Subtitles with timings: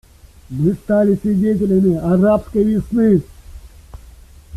[0.49, 3.21] Мы стали свидетелями «арабской весны».